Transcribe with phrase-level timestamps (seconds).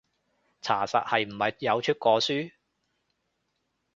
[0.63, 2.51] 查實係唔係有出過書？